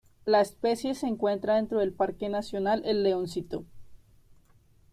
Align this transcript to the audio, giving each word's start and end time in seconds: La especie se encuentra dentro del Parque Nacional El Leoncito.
La 0.25 0.41
especie 0.41 0.95
se 0.95 1.05
encuentra 1.05 1.57
dentro 1.57 1.77
del 1.77 1.93
Parque 1.93 2.27
Nacional 2.27 2.81
El 2.85 3.03
Leoncito. 3.03 3.65